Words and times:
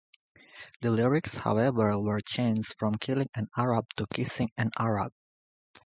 The 0.81 0.89
lyrics, 0.89 1.37
however, 1.37 1.95
were 1.99 2.21
changed 2.21 2.73
from 2.79 2.95
"Killing 2.95 3.29
an 3.35 3.49
Arab" 3.55 3.85
to 3.97 4.07
"Kissing 4.11 4.49
an 4.57 4.71
Arab". 4.75 5.13